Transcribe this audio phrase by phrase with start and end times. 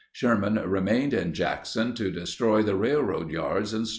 [0.11, 3.89] Sherman remained in Jackson to destroy the railroad yards and stores.